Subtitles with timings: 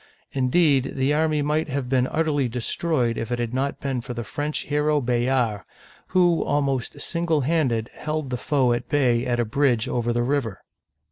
[0.31, 4.23] Indeed, the army might have been utterly destroyed if it had not been for the
[4.23, 5.65] French hero Bayard (ba yar'),
[6.13, 10.63] whoj almost single handed, held the foe at bay at a bridge over the river.